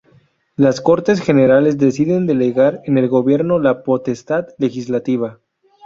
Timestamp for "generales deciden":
1.21-2.25